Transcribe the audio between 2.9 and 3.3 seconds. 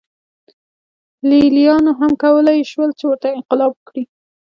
چې ورته